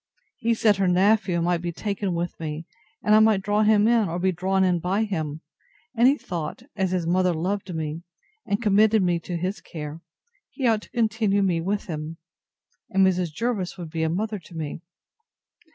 [0.39, 2.65] He said her nephew might be taken with me,
[3.03, 5.41] and I might draw him in, or be drawn in by him;
[5.95, 8.01] and he thought, as his mother loved me,
[8.43, 10.01] and committed me to his care,
[10.49, 12.17] he ought to continue me with him;
[12.89, 13.31] and Mrs.
[13.31, 14.81] Jervis would be a mother to me.